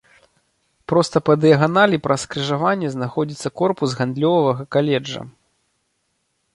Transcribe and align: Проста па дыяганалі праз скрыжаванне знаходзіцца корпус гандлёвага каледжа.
Проста 0.91 1.17
па 1.29 1.33
дыяганалі 1.41 2.01
праз 2.07 2.19
скрыжаванне 2.29 2.87
знаходзіцца 2.97 3.47
корпус 3.63 3.89
гандлёвага 4.01 4.63
каледжа. 4.79 5.21